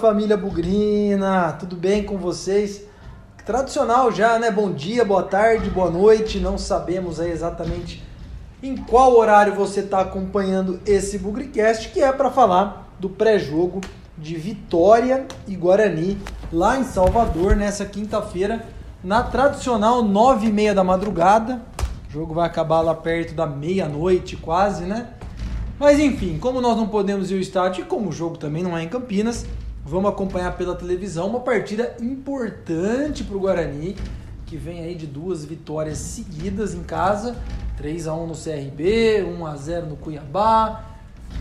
família 0.00 0.34
Bugrina, 0.34 1.52
tudo 1.60 1.76
bem 1.76 2.02
com 2.02 2.16
vocês? 2.16 2.84
Tradicional 3.44 4.10
já, 4.10 4.38
né? 4.38 4.50
Bom 4.50 4.72
dia, 4.72 5.04
boa 5.04 5.22
tarde, 5.22 5.68
boa 5.68 5.90
noite. 5.90 6.40
Não 6.40 6.56
sabemos 6.56 7.20
aí 7.20 7.30
exatamente 7.30 8.02
em 8.62 8.74
qual 8.74 9.14
horário 9.14 9.54
você 9.54 9.80
está 9.80 10.00
acompanhando 10.00 10.80
esse 10.86 11.18
Bugricast, 11.18 11.90
que 11.90 12.00
é 12.00 12.10
para 12.10 12.30
falar 12.30 12.90
do 12.98 13.10
pré-jogo 13.10 13.82
de 14.16 14.36
Vitória 14.36 15.26
e 15.46 15.54
Guarani 15.54 16.16
lá 16.50 16.78
em 16.78 16.84
Salvador 16.84 17.54
nessa 17.54 17.84
quinta-feira, 17.84 18.64
na 19.04 19.22
tradicional 19.22 20.02
nove 20.02 20.46
e 20.46 20.52
meia 20.52 20.74
da 20.74 20.82
madrugada. 20.82 21.60
O 22.08 22.10
jogo 22.10 22.32
vai 22.32 22.46
acabar 22.46 22.80
lá 22.80 22.94
perto 22.94 23.34
da 23.34 23.46
meia-noite, 23.46 24.34
quase, 24.34 24.84
né? 24.84 25.08
Mas 25.78 26.00
enfim, 26.00 26.38
como 26.38 26.58
nós 26.58 26.74
não 26.74 26.88
podemos 26.88 27.30
ir 27.30 27.34
ao 27.34 27.40
estádio 27.40 27.82
e 27.82 27.86
como 27.86 28.08
o 28.08 28.12
jogo 28.12 28.38
também 28.38 28.62
não 28.62 28.76
é 28.76 28.82
em 28.82 28.88
Campinas, 28.88 29.44
vamos 29.84 30.10
acompanhar 30.10 30.56
pela 30.56 30.74
televisão 30.74 31.28
uma 31.28 31.40
partida 31.40 31.96
importante 32.00 33.24
para 33.24 33.36
o 33.36 33.40
Guarani, 33.40 33.96
que 34.46 34.56
vem 34.56 34.80
aí 34.80 34.94
de 34.94 35.06
duas 35.06 35.44
vitórias 35.44 35.98
seguidas 35.98 36.74
em 36.74 36.82
casa, 36.82 37.36
3 37.76 38.08
a 38.08 38.14
1 38.14 38.26
no 38.26 38.34
CRB, 38.34 39.22
1 39.22 39.46
a 39.46 39.56
0 39.56 39.86
no 39.86 39.96
Cuiabá. 39.96 40.84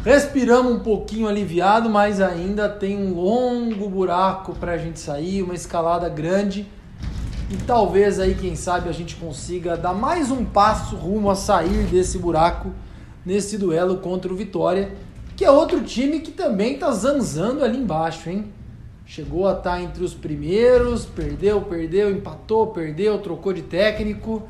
Respiramos 0.03 0.71
um 0.71 0.79
pouquinho 0.79 1.27
aliviado, 1.27 1.89
mas 1.89 2.21
ainda 2.21 2.69
tem 2.69 2.95
um 2.95 3.13
longo 3.13 3.89
buraco 3.89 4.53
para 4.55 4.73
a 4.73 4.77
gente 4.77 4.99
sair, 4.99 5.41
uma 5.41 5.55
escalada 5.55 6.07
grande. 6.07 6.67
E 7.51 7.57
talvez 7.65 8.19
aí, 8.19 8.35
quem 8.35 8.55
sabe, 8.55 8.87
a 8.87 8.91
gente 8.91 9.15
consiga 9.15 9.75
dar 9.75 9.93
mais 9.93 10.29
um 10.29 10.45
passo 10.45 10.95
rumo 10.95 11.31
a 11.31 11.35
sair 11.35 11.85
desse 11.87 12.19
buraco 12.19 12.71
nesse 13.25 13.57
duelo 13.57 13.97
contra 13.97 14.31
o 14.31 14.35
Vitória, 14.35 14.91
que 15.39 15.45
é 15.45 15.49
outro 15.49 15.81
time 15.81 16.19
que 16.19 16.31
também 16.31 16.73
está 16.73 16.91
zanzando 16.91 17.63
ali 17.63 17.77
embaixo, 17.77 18.29
hein? 18.29 18.51
Chegou 19.05 19.47
a 19.47 19.53
estar 19.53 19.75
tá 19.75 19.81
entre 19.81 20.03
os 20.03 20.13
primeiros, 20.13 21.05
perdeu, 21.05 21.61
perdeu, 21.61 22.11
empatou, 22.11 22.67
perdeu, 22.67 23.17
trocou 23.19 23.53
de 23.53 23.61
técnico 23.61 24.45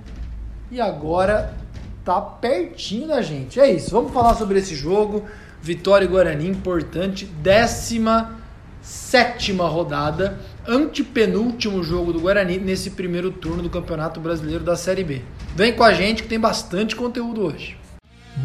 e 0.72 0.82
agora 0.82 1.56
tá 2.04 2.20
pertinho 2.20 3.08
da 3.08 3.22
gente. 3.22 3.60
É 3.60 3.72
isso, 3.72 3.92
vamos 3.92 4.12
falar 4.12 4.34
sobre 4.34 4.58
esse 4.58 4.74
jogo. 4.74 5.26
Vitória 5.62 6.06
e 6.06 6.08
Guarani, 6.08 6.48
importante, 6.48 7.24
décima 7.24 8.40
sétima 8.82 9.68
rodada, 9.68 10.40
antepenúltimo 10.68 11.84
jogo 11.84 12.12
do 12.12 12.22
Guarani 12.22 12.58
nesse 12.58 12.90
primeiro 12.90 13.30
turno 13.30 13.62
do 13.62 13.70
Campeonato 13.70 14.20
Brasileiro 14.20 14.64
da 14.64 14.76
Série 14.76 15.04
B. 15.04 15.22
Vem 15.56 15.72
com 15.72 15.84
a 15.84 15.94
gente 15.94 16.24
que 16.24 16.30
tem 16.30 16.40
bastante 16.40 16.96
conteúdo 16.96 17.44
hoje. 17.44 17.79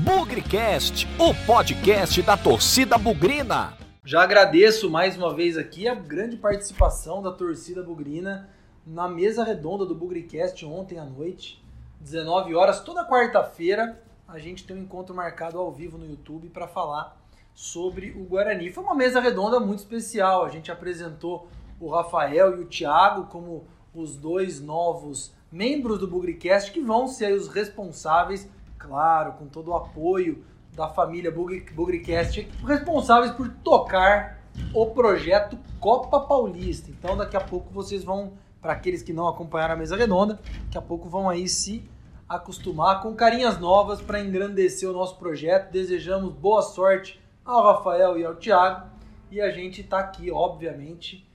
Bugricast, 0.03 1.07
o 1.21 1.33
podcast 1.47 2.21
da 2.23 2.37
torcida 2.37 2.99
bugrina. 2.99 3.79
Já 4.05 4.23
agradeço 4.23 4.91
mais 4.91 5.17
uma 5.17 5.33
vez 5.33 5.57
aqui 5.57 5.87
a 5.87 5.95
grande 5.95 6.37
participação 6.37 7.23
da 7.23 7.31
torcida 7.31 7.81
bugrina 7.81 8.51
na 8.85 9.09
mesa 9.09 9.45
redonda 9.45 9.87
do 9.87 9.95
Bugricast 9.95 10.67
ontem 10.67 10.99
à 10.99 11.05
noite, 11.05 11.63
19 12.01 12.57
horas, 12.57 12.81
toda 12.81 13.09
quarta-feira, 13.09 14.03
a 14.27 14.39
gente 14.41 14.65
tem 14.65 14.77
um 14.77 14.81
encontro 14.81 15.15
marcado 15.15 15.59
ao 15.59 15.71
vivo 15.71 15.97
no 15.97 16.07
YouTube 16.07 16.49
para 16.49 16.67
falar 16.67 17.17
sobre 17.55 18.11
o 18.11 18.25
Guarani. 18.25 18.73
Foi 18.73 18.83
uma 18.83 18.97
mesa 18.97 19.21
redonda 19.21 19.61
muito 19.61 19.79
especial. 19.79 20.45
A 20.45 20.49
gente 20.49 20.73
apresentou 20.73 21.47
o 21.79 21.89
Rafael 21.89 22.59
e 22.59 22.63
o 22.63 22.67
Thiago 22.67 23.27
como 23.27 23.65
os 23.95 24.17
dois 24.17 24.61
novos 24.61 25.33
membros 25.53 26.01
do 26.01 26.09
Bugricast 26.09 26.73
que 26.73 26.81
vão 26.81 27.07
ser 27.07 27.33
os 27.33 27.47
responsáveis 27.47 28.49
claro, 28.85 29.33
com 29.33 29.47
todo 29.47 29.71
o 29.71 29.75
apoio 29.75 30.45
da 30.75 30.89
família 30.89 31.31
Bugricast, 31.31 32.49
responsáveis 32.67 33.33
por 33.33 33.49
tocar 33.49 34.41
o 34.73 34.87
projeto 34.87 35.59
Copa 35.81 36.21
Paulista. 36.21 36.91
Então 36.91 37.17
daqui 37.17 37.37
a 37.37 37.41
pouco 37.41 37.73
vocês 37.73 38.05
vão, 38.05 38.35
para 38.61 38.73
aqueles 38.73 39.03
que 39.03 39.13
não 39.13 39.27
acompanharam 39.27 39.75
a 39.75 39.77
mesa 39.77 39.97
redonda, 39.97 40.39
daqui 40.65 40.79
a 40.79 40.83
pouco 40.83 41.09
vão 41.09 41.29
aí 41.29 41.49
se 41.49 41.89
acostumar 42.29 43.03
com 43.03 43.15
carinhas 43.15 43.59
novas 43.59 44.01
para 44.01 44.21
engrandecer 44.21 44.89
o 44.89 44.93
nosso 44.93 45.17
projeto. 45.17 45.71
Desejamos 45.71 46.33
boa 46.33 46.63
sorte 46.63 47.21
ao 47.45 47.63
Rafael 47.63 48.19
e 48.19 48.25
ao 48.25 48.35
Thiago 48.35 48.89
e 49.31 49.41
a 49.41 49.51
gente 49.51 49.81
está 49.81 49.99
aqui, 49.99 50.31
obviamente, 50.31 51.29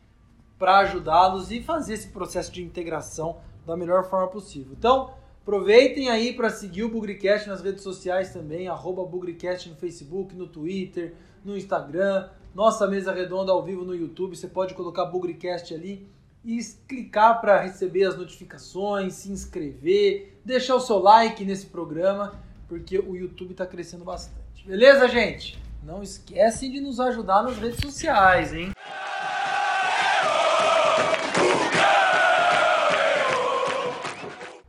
para 0.57 0.79
ajudá-los 0.79 1.51
e 1.51 1.61
fazer 1.61 1.93
esse 1.93 2.09
processo 2.09 2.51
de 2.51 2.63
integração 2.63 3.38
da 3.65 3.77
melhor 3.77 4.03
forma 4.03 4.27
possível. 4.27 4.73
Então, 4.77 5.11
Aproveitem 5.41 6.09
aí 6.09 6.33
para 6.33 6.50
seguir 6.50 6.83
o 6.83 6.89
Bugricast 6.89 7.47
nas 7.47 7.61
redes 7.61 7.81
sociais 7.81 8.31
também, 8.31 8.67
arroba 8.67 9.03
Bugricast 9.03 9.69
no 9.69 9.75
Facebook, 9.75 10.35
no 10.35 10.47
Twitter, 10.47 11.16
no 11.44 11.57
Instagram, 11.57 12.29
nossa 12.53 12.88
mesa 12.88 13.11
redonda 13.11 13.51
ao 13.51 13.63
vivo 13.63 13.83
no 13.83 13.95
YouTube, 13.95 14.35
você 14.35 14.47
pode 14.47 14.73
colocar 14.73 15.05
Bugricast 15.05 15.73
ali 15.73 16.07
e 16.44 16.59
clicar 16.88 17.41
para 17.41 17.61
receber 17.61 18.05
as 18.05 18.17
notificações, 18.17 19.13
se 19.13 19.31
inscrever, 19.31 20.39
deixar 20.44 20.75
o 20.75 20.79
seu 20.79 21.00
like 21.00 21.44
nesse 21.44 21.67
programa, 21.67 22.39
porque 22.67 22.97
o 23.00 23.16
YouTube 23.16 23.51
está 23.51 23.66
crescendo 23.66 24.06
bastante. 24.06 24.66
Beleza, 24.66 25.07
gente? 25.07 25.59
Não 25.83 26.03
esquecem 26.03 26.71
de 26.71 26.79
nos 26.79 27.00
ajudar 27.00 27.44
nas 27.44 27.57
redes 27.57 27.79
sociais, 27.79 28.53
hein? 28.53 28.71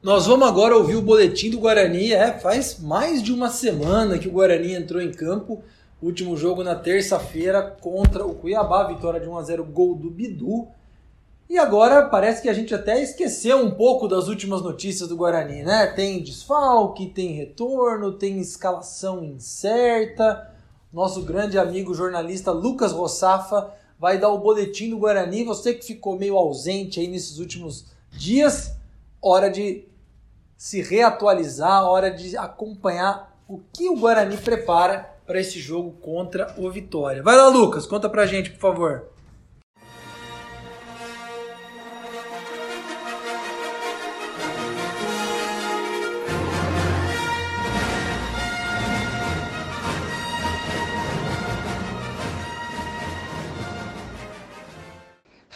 Nós 0.02 0.26
vamos 0.26 0.48
agora 0.48 0.74
ouvir 0.74 0.96
o 0.96 1.02
boletim 1.02 1.50
do 1.50 1.58
Guarani. 1.58 2.10
É, 2.14 2.32
faz 2.32 2.78
mais 2.78 3.22
de 3.22 3.34
uma 3.34 3.50
semana 3.50 4.18
que 4.18 4.28
o 4.28 4.32
Guarani 4.32 4.72
entrou 4.72 5.02
em 5.02 5.12
campo. 5.12 5.62
Último 6.00 6.38
jogo 6.38 6.64
na 6.64 6.74
terça-feira 6.74 7.60
contra 7.62 8.24
o 8.24 8.34
Cuiabá, 8.34 8.84
vitória 8.84 9.20
de 9.20 9.28
1 9.28 9.36
a 9.36 9.42
0, 9.42 9.64
gol 9.66 9.94
do 9.94 10.08
Bidu. 10.08 10.66
E 11.50 11.58
agora 11.58 12.08
parece 12.08 12.40
que 12.40 12.48
a 12.48 12.54
gente 12.54 12.74
até 12.74 12.98
esqueceu 13.02 13.58
um 13.58 13.72
pouco 13.72 14.08
das 14.08 14.26
últimas 14.26 14.62
notícias 14.62 15.06
do 15.06 15.16
Guarani, 15.18 15.64
né? 15.64 15.88
Tem 15.88 16.22
desfalque, 16.22 17.08
tem 17.08 17.34
retorno, 17.34 18.12
tem 18.12 18.40
escalação 18.40 19.22
incerta. 19.22 20.50
Nosso 20.90 21.20
grande 21.24 21.58
amigo 21.58 21.92
jornalista 21.92 22.52
Lucas 22.52 22.92
Rossafa 22.92 23.70
vai 23.98 24.16
dar 24.16 24.30
o 24.30 24.38
boletim 24.38 24.88
do 24.88 24.96
Guarani. 24.96 25.44
Você 25.44 25.74
que 25.74 25.84
ficou 25.84 26.18
meio 26.18 26.38
ausente 26.38 27.00
aí 27.00 27.06
nesses 27.06 27.38
últimos 27.38 27.84
dias, 28.10 28.72
hora 29.20 29.50
de 29.50 29.89
se 30.60 30.82
reatualizar, 30.82 31.84
hora 31.84 32.10
de 32.10 32.36
acompanhar 32.36 33.34
o 33.48 33.58
que 33.72 33.88
o 33.88 33.96
Guarani 33.96 34.36
prepara 34.36 35.10
para 35.26 35.40
esse 35.40 35.58
jogo 35.58 35.92
contra 36.02 36.54
o 36.58 36.70
Vitória. 36.70 37.22
Vai 37.22 37.34
lá, 37.34 37.48
Lucas, 37.48 37.86
conta 37.86 38.10
pra 38.10 38.26
gente, 38.26 38.50
por 38.50 38.60
favor. 38.60 39.04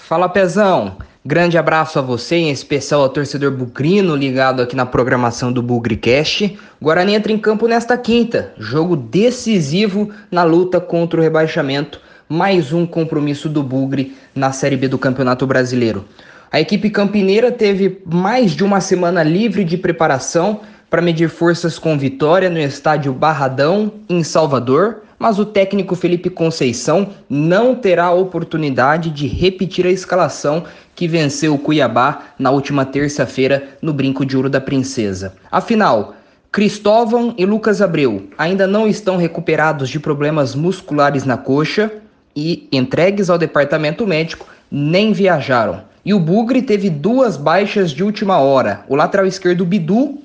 Fala, 0.06 0.28
Pezão! 0.28 0.98
Grande 1.24 1.56
abraço 1.56 1.98
a 1.98 2.02
você, 2.02 2.36
em 2.36 2.50
especial 2.50 3.00
ao 3.00 3.08
torcedor 3.08 3.50
bugrino 3.50 4.14
ligado 4.14 4.60
aqui 4.60 4.76
na 4.76 4.84
programação 4.84 5.50
do 5.50 5.62
Bugricast. 5.62 6.58
Guarani 6.78 7.14
entra 7.14 7.32
em 7.32 7.38
campo 7.38 7.66
nesta 7.66 7.96
quinta, 7.96 8.52
jogo 8.58 8.96
decisivo 8.96 10.10
na 10.30 10.42
luta 10.42 10.78
contra 10.78 11.18
o 11.18 11.22
rebaixamento, 11.22 12.02
mais 12.28 12.70
um 12.70 12.86
compromisso 12.86 13.48
do 13.48 13.62
Bugre 13.62 14.14
na 14.34 14.52
Série 14.52 14.76
B 14.76 14.88
do 14.88 14.98
Campeonato 14.98 15.46
Brasileiro. 15.46 16.04
A 16.52 16.60
equipe 16.60 16.90
campineira 16.90 17.50
teve 17.50 18.02
mais 18.04 18.52
de 18.52 18.62
uma 18.62 18.82
semana 18.82 19.22
livre 19.22 19.64
de 19.64 19.78
preparação 19.78 20.60
para 20.90 21.00
medir 21.00 21.30
forças 21.30 21.78
com 21.78 21.96
vitória 21.96 22.50
no 22.50 22.58
estádio 22.58 23.10
Barradão, 23.14 23.90
em 24.06 24.22
Salvador, 24.22 25.00
mas 25.24 25.38
o 25.38 25.46
técnico 25.46 25.96
Felipe 25.96 26.28
Conceição 26.28 27.08
não 27.30 27.74
terá 27.74 28.04
a 28.04 28.12
oportunidade 28.12 29.08
de 29.08 29.26
repetir 29.26 29.86
a 29.86 29.90
escalação 29.90 30.64
que 30.94 31.08
venceu 31.08 31.54
o 31.54 31.58
Cuiabá 31.58 32.24
na 32.38 32.50
última 32.50 32.84
terça-feira 32.84 33.70
no 33.80 33.94
Brinco 33.94 34.26
de 34.26 34.36
Ouro 34.36 34.50
da 34.50 34.60
Princesa. 34.60 35.34
Afinal, 35.50 36.14
Cristóvão 36.52 37.34
e 37.38 37.46
Lucas 37.46 37.80
Abreu 37.80 38.28
ainda 38.36 38.66
não 38.66 38.86
estão 38.86 39.16
recuperados 39.16 39.88
de 39.88 39.98
problemas 39.98 40.54
musculares 40.54 41.24
na 41.24 41.38
coxa 41.38 41.90
e, 42.36 42.68
entregues 42.70 43.30
ao 43.30 43.38
departamento 43.38 44.06
médico, 44.06 44.46
nem 44.70 45.14
viajaram. 45.14 45.84
E 46.04 46.12
o 46.12 46.20
Bugre 46.20 46.60
teve 46.60 46.90
duas 46.90 47.38
baixas 47.38 47.92
de 47.92 48.04
última 48.04 48.40
hora: 48.40 48.84
o 48.90 48.94
lateral 48.94 49.24
esquerdo 49.24 49.64
Bidu 49.64 50.18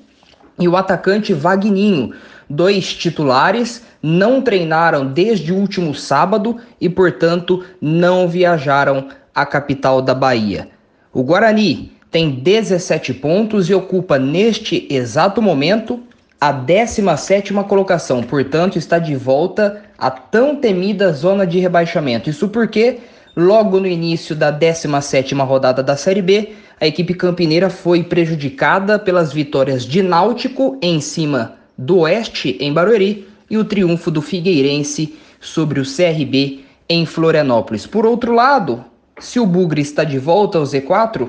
e 0.58 0.68
o 0.68 0.76
atacante 0.76 1.32
Vagninho, 1.32 2.12
dois 2.50 2.92
titulares, 2.92 3.88
não 4.02 4.40
treinaram 4.40 5.06
desde 5.06 5.52
o 5.52 5.56
último 5.56 5.94
sábado 5.94 6.56
e, 6.80 6.88
portanto, 6.88 7.64
não 7.80 8.28
viajaram 8.28 9.08
à 9.34 9.44
capital 9.44 10.00
da 10.00 10.14
Bahia. 10.14 10.68
O 11.12 11.22
Guarani 11.22 11.92
tem 12.10 12.30
17 12.30 13.14
pontos 13.14 13.68
e 13.68 13.74
ocupa 13.74 14.18
neste 14.18 14.86
exato 14.90 15.40
momento 15.40 16.00
a 16.40 16.52
17ª 16.52 17.62
colocação, 17.64 18.22
portanto 18.22 18.78
está 18.78 18.98
de 18.98 19.14
volta 19.14 19.82
à 19.98 20.10
tão 20.10 20.56
temida 20.56 21.12
zona 21.12 21.46
de 21.46 21.58
rebaixamento. 21.60 22.30
Isso 22.30 22.48
porque 22.48 22.98
logo 23.36 23.78
no 23.78 23.86
início 23.86 24.34
da 24.34 24.52
17ª 24.52 25.44
rodada 25.44 25.82
da 25.82 25.96
Série 25.96 26.22
B, 26.22 26.54
a 26.80 26.86
equipe 26.86 27.12
campineira 27.12 27.68
foi 27.68 28.02
prejudicada 28.02 28.98
pelas 28.98 29.32
vitórias 29.32 29.84
de 29.84 30.02
Náutico 30.02 30.78
em 30.80 31.00
cima 31.00 31.56
do 31.76 31.98
Oeste 31.98 32.56
em 32.58 32.72
Barueri 32.72 33.29
e 33.50 33.58
o 33.58 33.64
triunfo 33.64 34.10
do 34.10 34.22
Figueirense 34.22 35.18
sobre 35.40 35.80
o 35.80 35.84
CRB 35.84 36.64
em 36.88 37.04
Florianópolis. 37.04 37.86
Por 37.86 38.06
outro 38.06 38.32
lado, 38.32 38.84
se 39.18 39.40
o 39.40 39.46
Bugre 39.46 39.82
está 39.82 40.04
de 40.04 40.18
volta 40.18 40.58
ao 40.58 40.64
Z4, 40.64 41.28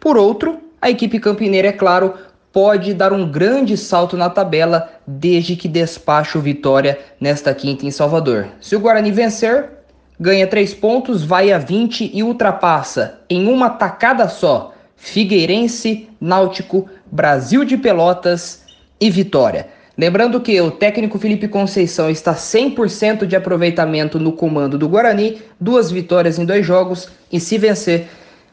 por 0.00 0.16
outro, 0.16 0.58
a 0.80 0.90
equipe 0.90 1.18
campineira, 1.18 1.68
é 1.68 1.72
claro, 1.72 2.14
pode 2.52 2.94
dar 2.94 3.12
um 3.12 3.30
grande 3.30 3.76
salto 3.76 4.16
na 4.16 4.28
tabela 4.28 4.90
desde 5.06 5.56
que 5.56 5.68
despache 5.68 6.36
o 6.36 6.40
Vitória 6.40 6.98
nesta 7.20 7.54
quinta 7.54 7.86
em 7.86 7.90
Salvador. 7.90 8.48
Se 8.60 8.76
o 8.76 8.80
Guarani 8.80 9.10
vencer, 9.10 9.70
ganha 10.18 10.46
3 10.46 10.74
pontos, 10.74 11.24
vai 11.24 11.52
a 11.52 11.58
20 11.58 12.10
e 12.12 12.22
ultrapassa 12.22 13.20
em 13.28 13.48
uma 13.48 13.70
tacada 13.70 14.28
só 14.28 14.74
Figueirense, 14.96 16.08
Náutico, 16.20 16.88
Brasil 17.10 17.64
de 17.64 17.76
Pelotas 17.76 18.64
e 19.00 19.08
Vitória. 19.08 19.68
Lembrando 19.98 20.40
que 20.40 20.60
o 20.60 20.70
técnico 20.70 21.18
Felipe 21.18 21.48
Conceição 21.48 22.08
está 22.08 22.32
100% 22.32 23.26
de 23.26 23.34
aproveitamento 23.34 24.20
no 24.20 24.30
comando 24.30 24.78
do 24.78 24.88
Guarani, 24.88 25.42
duas 25.58 25.90
vitórias 25.90 26.38
em 26.38 26.44
dois 26.44 26.64
jogos 26.64 27.08
e 27.32 27.40
se 27.40 27.58
vencer 27.58 28.06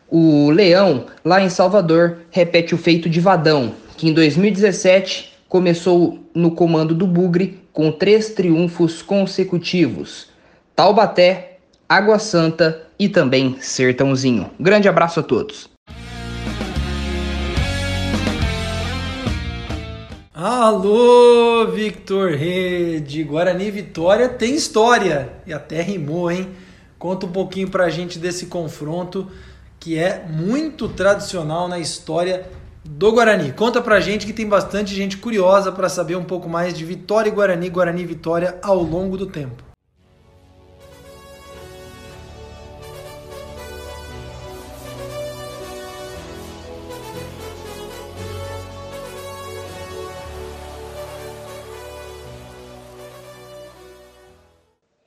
o 0.09 0.49
Leão, 0.49 1.05
lá 1.23 1.39
em 1.39 1.49
Salvador, 1.49 2.17
repete 2.31 2.73
o 2.73 2.79
feito 2.79 3.07
de 3.07 3.19
Vadão, 3.19 3.73
que 3.95 4.09
em 4.09 4.13
2017 4.13 5.33
começou 5.47 6.17
no 6.33 6.49
comando 6.49 6.95
do 6.95 7.05
Bugre 7.05 7.59
com 7.71 7.91
três 7.91 8.29
triunfos 8.29 9.03
consecutivos: 9.03 10.29
Taubaté, 10.75 11.57
Água 11.87 12.17
Santa 12.17 12.87
e 12.97 13.07
também 13.07 13.57
Sertãozinho. 13.59 14.49
Grande 14.59 14.89
abraço 14.89 15.19
a 15.19 15.23
todos. 15.23 15.74
Alô, 20.37 21.65
Victor 21.67 22.31
Rede! 22.31 23.23
Guarani 23.23 23.71
Vitória 23.71 24.27
tem 24.27 24.53
história 24.53 25.29
e 25.47 25.53
até 25.53 25.81
rimou, 25.81 26.29
hein? 26.29 26.49
Conta 26.99 27.25
um 27.25 27.31
pouquinho 27.31 27.69
pra 27.69 27.89
gente 27.89 28.19
desse 28.19 28.47
confronto 28.47 29.31
que 29.79 29.97
é 29.97 30.25
muito 30.29 30.89
tradicional 30.89 31.69
na 31.69 31.79
história 31.79 32.49
do 32.83 33.13
Guarani. 33.13 33.53
Conta 33.53 33.81
pra 33.81 34.01
gente 34.01 34.25
que 34.25 34.33
tem 34.33 34.45
bastante 34.45 34.93
gente 34.93 35.15
curiosa 35.15 35.71
para 35.71 35.87
saber 35.87 36.17
um 36.17 36.25
pouco 36.25 36.49
mais 36.49 36.77
de 36.77 36.83
Vitória 36.83 37.29
e 37.29 37.33
Guarani, 37.33 37.69
Guarani 37.69 38.01
e 38.01 38.05
Vitória 38.05 38.59
ao 38.61 38.83
longo 38.83 39.15
do 39.15 39.27
tempo. 39.27 39.63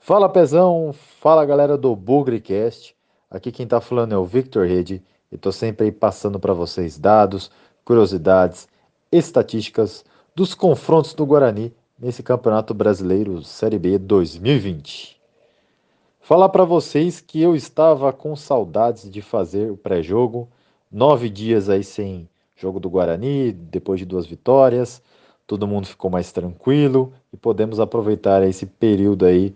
Fala 0.08 0.26
Pezão, 0.26 0.94
fala 1.20 1.44
galera 1.44 1.76
do 1.76 1.94
Bugrecast. 1.94 2.96
Aqui 3.30 3.52
quem 3.52 3.64
está 3.64 3.78
falando 3.78 4.14
é 4.14 4.16
o 4.16 4.24
Victor 4.24 4.66
Rede 4.66 5.02
e 5.30 5.34
estou 5.34 5.52
sempre 5.52 5.84
aí 5.84 5.92
passando 5.92 6.40
para 6.40 6.54
vocês 6.54 6.98
dados, 6.98 7.50
curiosidades, 7.84 8.66
estatísticas 9.12 10.06
dos 10.34 10.54
confrontos 10.54 11.12
do 11.12 11.26
Guarani 11.26 11.74
nesse 11.98 12.22
Campeonato 12.22 12.72
Brasileiro 12.72 13.44
Série 13.44 13.78
B 13.78 13.98
2020. 13.98 15.20
Falar 16.20 16.48
para 16.48 16.64
vocês 16.64 17.20
que 17.20 17.42
eu 17.42 17.54
estava 17.54 18.10
com 18.10 18.34
saudades 18.34 19.10
de 19.10 19.20
fazer 19.20 19.70
o 19.70 19.76
pré-jogo, 19.76 20.48
nove 20.90 21.28
dias 21.28 21.68
aí 21.68 21.84
sem 21.84 22.26
jogo 22.56 22.80
do 22.80 22.88
Guarani, 22.88 23.52
depois 23.52 24.00
de 24.00 24.06
duas 24.06 24.24
vitórias, 24.24 25.02
todo 25.46 25.68
mundo 25.68 25.86
ficou 25.86 26.10
mais 26.10 26.32
tranquilo 26.32 27.12
e 27.30 27.36
podemos 27.36 27.78
aproveitar 27.78 28.42
esse 28.42 28.64
período 28.64 29.26
aí 29.26 29.54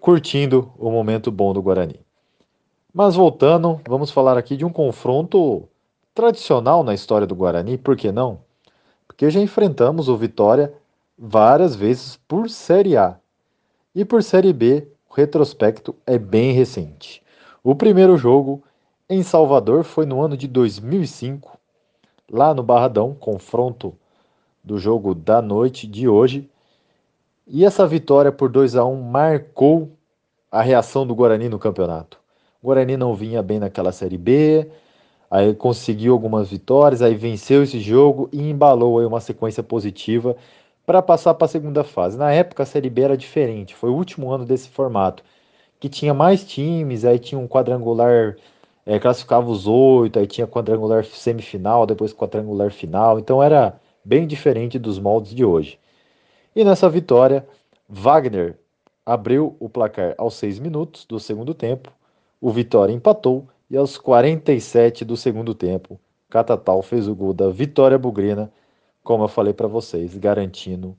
curtindo 0.00 0.72
o 0.78 0.90
momento 0.90 1.30
bom 1.30 1.52
do 1.52 1.62
Guarani. 1.62 2.00
Mas 2.92 3.14
voltando, 3.14 3.80
vamos 3.86 4.10
falar 4.10 4.36
aqui 4.36 4.56
de 4.56 4.64
um 4.64 4.72
confronto 4.72 5.68
tradicional 6.12 6.82
na 6.82 6.94
história 6.94 7.26
do 7.26 7.36
Guarani, 7.36 7.78
por 7.78 7.96
que 7.96 8.10
não? 8.10 8.40
Porque 9.06 9.30
já 9.30 9.40
enfrentamos 9.40 10.08
o 10.08 10.16
Vitória 10.16 10.72
várias 11.16 11.76
vezes 11.76 12.18
por 12.26 12.50
Série 12.50 12.96
A. 12.96 13.16
E 13.94 14.04
por 14.04 14.22
Série 14.22 14.52
B, 14.52 14.88
o 15.08 15.14
retrospecto 15.14 15.94
é 16.06 16.18
bem 16.18 16.52
recente. 16.52 17.22
O 17.62 17.74
primeiro 17.74 18.16
jogo 18.16 18.62
em 19.08 19.22
Salvador 19.22 19.84
foi 19.84 20.06
no 20.06 20.20
ano 20.20 20.36
de 20.36 20.48
2005, 20.48 21.58
lá 22.30 22.54
no 22.54 22.62
Barradão, 22.62 23.14
confronto 23.14 23.94
do 24.64 24.78
jogo 24.78 25.14
da 25.14 25.40
noite 25.42 25.86
de 25.86 26.08
hoje. 26.08 26.49
E 27.52 27.64
essa 27.64 27.84
vitória 27.84 28.30
por 28.30 28.48
2 28.48 28.76
a 28.76 28.84
1 28.84 29.02
marcou 29.02 29.90
a 30.52 30.62
reação 30.62 31.04
do 31.04 31.16
Guarani 31.16 31.48
no 31.48 31.58
campeonato. 31.58 32.16
O 32.62 32.68
Guarani 32.68 32.96
não 32.96 33.12
vinha 33.12 33.42
bem 33.42 33.58
naquela 33.58 33.90
Série 33.90 34.16
B, 34.16 34.70
aí 35.28 35.52
conseguiu 35.52 36.12
algumas 36.12 36.48
vitórias, 36.48 37.02
aí 37.02 37.16
venceu 37.16 37.64
esse 37.64 37.80
jogo 37.80 38.28
e 38.32 38.40
embalou 38.48 39.00
aí 39.00 39.04
uma 39.04 39.20
sequência 39.20 39.64
positiva 39.64 40.36
para 40.86 41.02
passar 41.02 41.34
para 41.34 41.46
a 41.46 41.48
segunda 41.48 41.82
fase. 41.82 42.16
Na 42.16 42.30
época 42.30 42.62
a 42.62 42.66
Série 42.66 42.88
B 42.88 43.02
era 43.02 43.16
diferente, 43.16 43.74
foi 43.74 43.90
o 43.90 43.96
último 43.96 44.30
ano 44.30 44.44
desse 44.44 44.68
formato, 44.68 45.24
que 45.80 45.88
tinha 45.88 46.14
mais 46.14 46.44
times, 46.44 47.04
aí 47.04 47.18
tinha 47.18 47.40
um 47.40 47.48
quadrangular, 47.48 48.36
é, 48.86 48.96
classificava 49.00 49.50
os 49.50 49.66
oito, 49.66 50.20
aí 50.20 50.26
tinha 50.28 50.46
quadrangular 50.46 51.04
semifinal, 51.04 51.84
depois 51.84 52.14
quadrangular 52.14 52.70
final, 52.70 53.18
então 53.18 53.42
era 53.42 53.74
bem 54.04 54.24
diferente 54.24 54.78
dos 54.78 55.00
moldes 55.00 55.34
de 55.34 55.44
hoje. 55.44 55.80
E 56.54 56.64
nessa 56.64 56.88
vitória, 56.88 57.46
Wagner 57.88 58.58
abriu 59.04 59.56
o 59.60 59.68
placar 59.68 60.14
aos 60.18 60.34
seis 60.34 60.58
minutos 60.58 61.04
do 61.04 61.18
segundo 61.18 61.54
tempo 61.54 61.92
o 62.40 62.50
Vitória 62.50 62.92
empatou 62.92 63.46
e 63.68 63.76
aos 63.76 63.98
47 63.98 65.04
do 65.04 65.14
segundo 65.16 65.54
tempo, 65.54 66.00
Catatal 66.30 66.80
fez 66.80 67.06
o 67.06 67.14
gol 67.14 67.34
da 67.34 67.50
Vitória 67.50 67.98
Bugrina, 67.98 68.50
como 69.04 69.24
eu 69.24 69.28
falei 69.28 69.52
para 69.52 69.68
vocês, 69.68 70.16
garantindo 70.16 70.96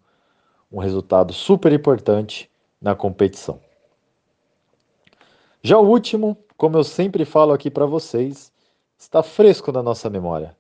um 0.72 0.78
resultado 0.78 1.34
super 1.34 1.74
importante 1.74 2.50
na 2.80 2.94
competição. 2.94 3.60
Já 5.64 5.80
o 5.80 5.88
último, 5.88 6.38
como 6.56 6.78
eu 6.78 6.84
sempre 6.84 7.26
falo 7.26 7.54
aqui 7.54 7.72
para 7.72 7.88
vocês, 7.88 8.54
está 8.98 9.24
fresco 9.24 9.72
na 9.72 9.82
nossa 9.82 10.10
memória. 10.10 10.56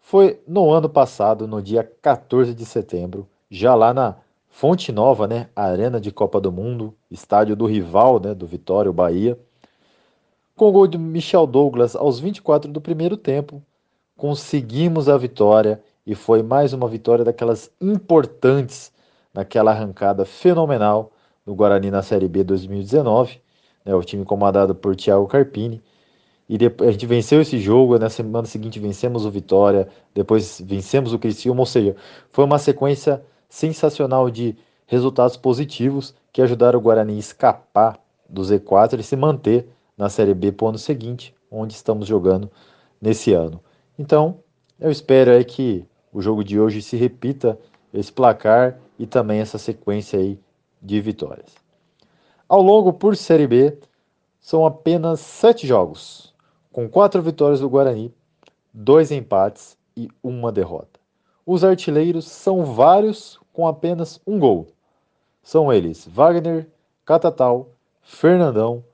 Foi 0.00 0.42
no 0.46 0.70
ano 0.70 0.88
passado, 0.88 1.48
no 1.48 1.62
dia 1.62 1.82
14 2.02 2.54
de 2.54 2.66
setembro, 2.66 3.26
já 3.50 3.74
lá 3.74 3.94
na 3.94 4.16
Fonte 4.48 4.92
Nova, 4.92 5.26
né, 5.26 5.48
Arena 5.54 6.00
de 6.00 6.12
Copa 6.12 6.40
do 6.40 6.52
Mundo, 6.52 6.94
estádio 7.10 7.56
do 7.56 7.66
rival, 7.66 8.20
né, 8.20 8.34
do 8.34 8.46
Vitória, 8.46 8.90
o 8.90 8.94
Bahia. 8.94 9.38
Com 10.54 10.68
o 10.68 10.72
gol 10.72 10.86
de 10.86 10.96
Michel 10.96 11.46
Douglas 11.46 11.96
aos 11.96 12.20
24 12.20 12.70
do 12.70 12.80
primeiro 12.80 13.16
tempo, 13.16 13.60
conseguimos 14.16 15.08
a 15.08 15.18
vitória 15.18 15.82
e 16.06 16.14
foi 16.14 16.42
mais 16.42 16.72
uma 16.72 16.86
vitória 16.86 17.24
daquelas 17.24 17.70
importantes 17.80 18.92
naquela 19.34 19.72
arrancada 19.72 20.24
fenomenal 20.24 21.10
no 21.44 21.54
Guarani 21.54 21.90
na 21.90 22.02
Série 22.02 22.28
B 22.28 22.44
2019, 22.44 23.40
né, 23.84 23.94
o 23.94 24.02
time 24.02 24.24
comandado 24.24 24.74
por 24.74 24.94
Thiago 24.94 25.26
Carpini. 25.26 25.82
E 26.48 26.56
depois, 26.56 26.88
a 26.88 26.92
gente 26.92 27.06
venceu 27.06 27.40
esse 27.40 27.58
jogo, 27.58 27.98
na 27.98 28.08
semana 28.08 28.46
seguinte 28.46 28.78
vencemos 28.78 29.26
o 29.26 29.30
Vitória, 29.30 29.88
depois 30.14 30.62
vencemos 30.64 31.12
o 31.12 31.18
Criciúma, 31.18 31.60
ou 31.60 31.66
seja, 31.66 31.96
foi 32.30 32.44
uma 32.44 32.58
sequência 32.58 33.22
sensacional 33.54 34.28
de 34.28 34.56
resultados 34.84 35.36
positivos 35.36 36.12
que 36.32 36.42
ajudaram 36.42 36.76
o 36.76 36.82
Guarani 36.82 37.14
a 37.14 37.18
escapar 37.18 38.00
do 38.28 38.42
Z4 38.42 38.98
e 38.98 39.02
se 39.04 39.14
manter 39.14 39.68
na 39.96 40.08
Série 40.08 40.34
B 40.34 40.50
para 40.50 40.66
o 40.66 40.68
ano 40.70 40.78
seguinte, 40.78 41.32
onde 41.48 41.72
estamos 41.72 42.08
jogando 42.08 42.50
nesse 43.00 43.32
ano. 43.32 43.60
Então, 43.96 44.40
eu 44.80 44.90
espero 44.90 45.30
aí 45.30 45.44
que 45.44 45.86
o 46.12 46.20
jogo 46.20 46.42
de 46.42 46.58
hoje 46.58 46.82
se 46.82 46.96
repita 46.96 47.56
esse 47.92 48.12
placar 48.12 48.76
e 48.98 49.06
também 49.06 49.38
essa 49.38 49.56
sequência 49.56 50.18
aí 50.18 50.36
de 50.82 51.00
vitórias. 51.00 51.54
Ao 52.48 52.60
longo 52.60 52.92
por 52.92 53.16
Série 53.16 53.46
B, 53.46 53.78
são 54.40 54.66
apenas 54.66 55.20
sete 55.20 55.64
jogos, 55.64 56.34
com 56.72 56.88
quatro 56.88 57.22
vitórias 57.22 57.60
do 57.60 57.70
Guarani, 57.70 58.12
dois 58.72 59.12
empates 59.12 59.78
e 59.96 60.08
uma 60.20 60.50
derrota. 60.50 60.98
Os 61.46 61.62
artilheiros 61.62 62.24
são 62.24 62.64
vários 62.64 63.38
com 63.54 63.66
apenas 63.66 64.20
um 64.26 64.38
gol. 64.38 64.66
São 65.42 65.72
eles 65.72 66.06
Wagner, 66.06 66.68
Catatal, 67.06 67.70
Fernandão, 68.02 68.84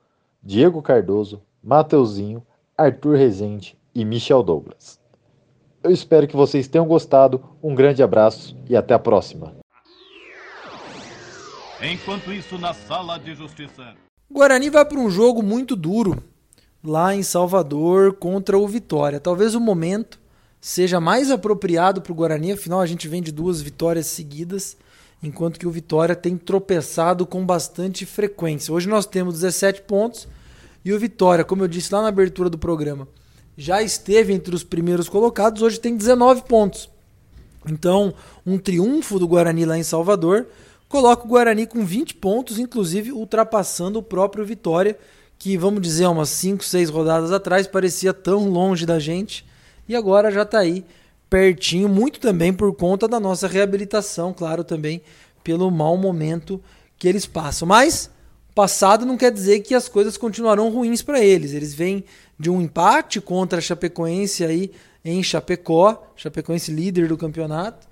Diego 0.41 0.81
Cardoso, 0.81 1.41
Mateuzinho, 1.61 2.45
Arthur 2.77 3.17
Rezende 3.17 3.77
e 3.93 4.05
Michel 4.05 4.41
Douglas. 4.41 4.99
Eu 5.83 5.91
espero 5.91 6.27
que 6.27 6.35
vocês 6.35 6.67
tenham 6.67 6.87
gostado. 6.87 7.43
Um 7.61 7.73
grande 7.73 8.03
abraço 8.03 8.55
e 8.69 8.77
até 8.77 8.93
a 8.93 8.99
próxima. 8.99 9.55
Enquanto 11.81 12.31
isso, 12.31 12.59
na 12.59 12.73
sala 12.73 13.17
de 13.17 13.33
justiça. 13.33 13.95
Guarani 14.31 14.69
vai 14.69 14.85
para 14.85 14.99
um 14.99 15.09
jogo 15.09 15.41
muito 15.41 15.75
duro 15.75 16.23
lá 16.83 17.15
em 17.15 17.23
Salvador 17.23 18.13
contra 18.13 18.57
o 18.57 18.67
Vitória. 18.67 19.19
Talvez 19.19 19.55
o 19.55 19.59
momento 19.59 20.20
seja 20.61 20.99
mais 20.99 21.31
apropriado 21.31 22.03
para 22.03 22.11
o 22.11 22.15
Guarani, 22.15 22.51
afinal 22.51 22.79
a 22.79 22.85
gente 22.85 23.07
vem 23.07 23.21
de 23.21 23.31
duas 23.31 23.59
vitórias 23.61 24.05
seguidas, 24.05 24.77
enquanto 25.23 25.59
que 25.59 25.67
o 25.67 25.71
Vitória 25.71 26.15
tem 26.15 26.37
tropeçado 26.37 27.25
com 27.25 27.43
bastante 27.43 28.05
frequência. 28.05 28.71
Hoje 28.71 28.87
nós 28.87 29.07
temos 29.07 29.39
17 29.39 29.81
pontos 29.81 30.27
e 30.85 30.93
o 30.93 30.99
Vitória, 30.99 31.43
como 31.43 31.63
eu 31.63 31.67
disse 31.67 31.93
lá 31.93 32.03
na 32.03 32.09
abertura 32.09 32.49
do 32.49 32.59
programa, 32.59 33.07
já 33.57 33.81
esteve 33.81 34.33
entre 34.33 34.53
os 34.53 34.63
primeiros 34.63 35.09
colocados, 35.09 35.63
hoje 35.63 35.79
tem 35.79 35.97
19 35.97 36.43
pontos. 36.43 36.89
Então, 37.67 38.13
um 38.45 38.57
triunfo 38.57 39.19
do 39.19 39.27
Guarani 39.27 39.65
lá 39.65 39.77
em 39.77 39.83
Salvador 39.83 40.47
coloca 40.87 41.25
o 41.25 41.27
Guarani 41.27 41.65
com 41.65 41.85
20 41.85 42.15
pontos, 42.15 42.59
inclusive 42.59 43.11
ultrapassando 43.11 43.99
o 43.99 44.03
próprio 44.03 44.45
Vitória, 44.45 44.97
que 45.39 45.57
vamos 45.57 45.81
dizer 45.81 46.05
umas 46.05 46.29
5, 46.29 46.63
6 46.63 46.89
rodadas 46.89 47.31
atrás 47.31 47.65
parecia 47.65 48.13
tão 48.13 48.49
longe 48.49 48.85
da 48.85 48.99
gente 48.99 49.45
e 49.87 49.95
agora 49.95 50.31
já 50.31 50.43
está 50.43 50.59
aí 50.59 50.85
pertinho, 51.31 51.87
muito 51.87 52.19
também 52.19 52.51
por 52.51 52.75
conta 52.75 53.07
da 53.07 53.17
nossa 53.17 53.47
reabilitação, 53.47 54.33
claro, 54.33 54.65
também 54.65 55.01
pelo 55.41 55.71
mau 55.71 55.95
momento 55.95 56.61
que 56.97 57.07
eles 57.07 57.25
passam. 57.25 57.65
Mas 57.65 58.11
passado 58.53 59.05
não 59.05 59.15
quer 59.15 59.31
dizer 59.31 59.61
que 59.61 59.73
as 59.73 59.87
coisas 59.87 60.17
continuarão 60.17 60.69
ruins 60.69 61.01
para 61.01 61.23
eles. 61.23 61.53
Eles 61.53 61.73
vêm 61.73 62.03
de 62.37 62.49
um 62.49 62.61
empate 62.61 63.21
contra 63.21 63.59
a 63.59 63.61
Chapecoense 63.61 64.43
aí 64.43 64.71
em 65.05 65.23
Chapecó, 65.23 66.03
Chapecoense 66.17 66.69
líder 66.69 67.07
do 67.07 67.17
campeonato, 67.17 67.87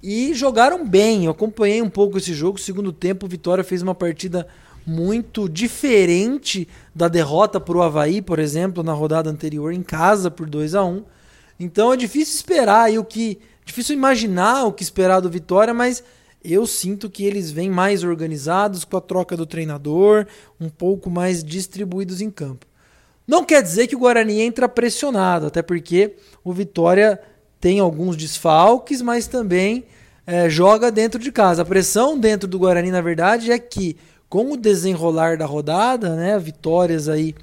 e 0.00 0.32
jogaram 0.32 0.86
bem. 0.88 1.24
Eu 1.24 1.32
acompanhei 1.32 1.82
um 1.82 1.90
pouco 1.90 2.18
esse 2.18 2.32
jogo. 2.32 2.56
Segundo 2.56 2.92
tempo, 2.92 3.26
Vitória 3.26 3.64
fez 3.64 3.82
uma 3.82 3.96
partida 3.96 4.46
muito 4.86 5.48
diferente 5.48 6.68
da 6.94 7.08
derrota 7.08 7.58
para 7.58 7.76
o 7.76 7.82
Havaí, 7.82 8.22
por 8.22 8.38
exemplo, 8.38 8.84
na 8.84 8.92
rodada 8.92 9.28
anterior, 9.28 9.72
em 9.72 9.82
casa 9.82 10.30
por 10.30 10.48
2 10.48 10.76
a 10.76 10.84
1 10.84 11.15
Então 11.58 11.92
é 11.92 11.96
difícil 11.96 12.34
esperar 12.34 12.84
aí 12.84 12.98
o 12.98 13.04
que. 13.04 13.38
Difícil 13.64 13.96
imaginar 13.96 14.64
o 14.64 14.72
que 14.72 14.82
esperar 14.82 15.20
do 15.20 15.28
Vitória, 15.28 15.74
mas 15.74 16.02
eu 16.44 16.66
sinto 16.66 17.10
que 17.10 17.24
eles 17.24 17.50
vêm 17.50 17.68
mais 17.68 18.04
organizados 18.04 18.84
com 18.84 18.96
a 18.96 19.00
troca 19.00 19.36
do 19.36 19.44
treinador, 19.44 20.26
um 20.60 20.68
pouco 20.68 21.10
mais 21.10 21.42
distribuídos 21.42 22.20
em 22.20 22.30
campo. 22.30 22.64
Não 23.26 23.44
quer 23.44 23.60
dizer 23.60 23.88
que 23.88 23.96
o 23.96 23.98
Guarani 23.98 24.40
entra 24.40 24.68
pressionado, 24.68 25.46
até 25.46 25.62
porque 25.62 26.14
o 26.44 26.52
Vitória 26.52 27.20
tem 27.60 27.80
alguns 27.80 28.16
desfalques, 28.16 29.02
mas 29.02 29.26
também 29.26 29.84
é, 30.24 30.48
joga 30.48 30.92
dentro 30.92 31.18
de 31.18 31.32
casa. 31.32 31.62
A 31.62 31.64
pressão 31.64 32.16
dentro 32.16 32.46
do 32.46 32.58
Guarani, 32.58 32.92
na 32.92 33.00
verdade, 33.00 33.50
é 33.50 33.58
que 33.58 33.96
com 34.28 34.52
o 34.52 34.56
desenrolar 34.56 35.36
da 35.36 35.46
rodada, 35.46 36.14
né, 36.14 36.38
vitórias 36.38 37.08
aí 37.08 37.34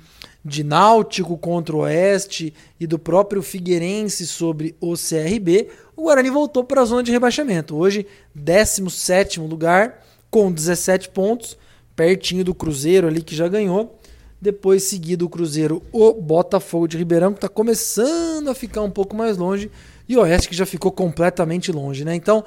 de 0.43 0.63
Náutico 0.63 1.37
contra 1.37 1.75
o 1.75 1.79
Oeste 1.79 2.53
e 2.79 2.85
do 2.85 2.99
próprio 2.99 3.41
Figueirense 3.41 4.27
sobre 4.27 4.75
o 4.81 4.93
CRB, 4.93 5.69
o 5.95 6.03
Guarani 6.03 6.29
voltou 6.29 6.63
para 6.63 6.81
a 6.81 6.85
zona 6.85 7.03
de 7.03 7.11
rebaixamento. 7.11 7.75
Hoje, 7.75 8.05
17 8.35 9.39
lugar, 9.39 10.03
com 10.29 10.51
17 10.51 11.09
pontos, 11.09 11.57
pertinho 11.95 12.43
do 12.43 12.53
Cruzeiro 12.53 13.07
ali 13.07 13.21
que 13.21 13.35
já 13.35 13.47
ganhou. 13.47 13.97
Depois, 14.41 14.83
seguido 14.83 15.25
o 15.25 15.29
Cruzeiro, 15.29 15.81
o 15.93 16.13
Botafogo 16.13 16.87
de 16.87 16.97
Ribeirão, 16.97 17.31
que 17.31 17.37
está 17.37 17.47
começando 17.47 18.49
a 18.49 18.53
ficar 18.53 18.81
um 18.81 18.91
pouco 18.91 19.15
mais 19.15 19.37
longe, 19.37 19.71
e 20.09 20.17
o 20.17 20.21
Oeste 20.21 20.49
que 20.49 20.55
já 20.55 20.65
ficou 20.65 20.91
completamente 20.91 21.71
longe. 21.71 22.03
Né? 22.03 22.13
Então, 22.13 22.43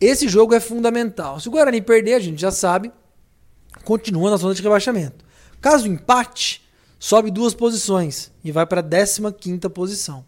esse 0.00 0.28
jogo 0.28 0.54
é 0.54 0.60
fundamental. 0.60 1.40
Se 1.40 1.48
o 1.48 1.50
Guarani 1.50 1.82
perder, 1.82 2.14
a 2.14 2.20
gente 2.20 2.40
já 2.40 2.52
sabe, 2.52 2.92
continua 3.84 4.30
na 4.30 4.36
zona 4.36 4.54
de 4.54 4.62
rebaixamento. 4.62 5.24
Caso 5.60 5.88
empate, 5.88 6.61
sobe 7.02 7.32
duas 7.32 7.52
posições 7.52 8.30
e 8.44 8.52
vai 8.52 8.64
para 8.64 8.78
a 8.80 9.32
15 9.32 9.58
posição. 9.70 10.24